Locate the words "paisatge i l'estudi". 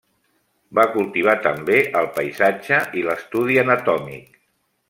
2.17-3.63